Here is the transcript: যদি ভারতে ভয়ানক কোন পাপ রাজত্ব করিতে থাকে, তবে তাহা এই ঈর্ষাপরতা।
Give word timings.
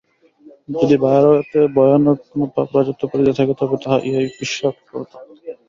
যদি 0.73 0.95
ভারতে 1.05 1.59
ভয়ানক 1.75 2.17
কোন 2.27 2.41
পাপ 2.55 2.69
রাজত্ব 2.75 3.03
করিতে 3.11 3.33
থাকে, 3.37 3.53
তবে 3.59 3.75
তাহা 3.83 3.97
এই 4.09 4.25
ঈর্ষাপরতা। 4.35 5.17